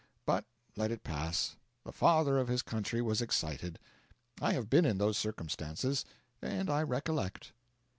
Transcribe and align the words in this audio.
But 0.25 0.45
let 0.75 0.89
it 0.89 1.03
pass; 1.03 1.57
the 1.83 1.91
Father 1.91 2.39
of 2.39 2.47
his 2.47 2.63
Country 2.63 3.03
was 3.03 3.21
excited. 3.21 3.77
I 4.41 4.53
have 4.53 4.67
been 4.67 4.83
in 4.83 4.97
those 4.97 5.15
circumstances, 5.15 6.05
and 6.41 6.71
I 6.71 6.81
recollect. 6.81 7.53